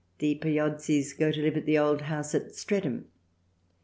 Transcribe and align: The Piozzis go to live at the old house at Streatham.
The 0.17 0.33
Piozzis 0.33 1.13
go 1.13 1.31
to 1.31 1.41
live 1.43 1.57
at 1.57 1.65
the 1.67 1.77
old 1.77 2.01
house 2.01 2.33
at 2.33 2.55
Streatham. 2.55 3.05